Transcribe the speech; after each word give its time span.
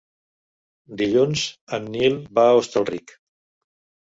Dilluns 1.01 1.43
en 1.79 1.85
Nil 1.97 2.17
va 2.41 2.47
a 2.47 2.57
Hostalric. 2.63 3.15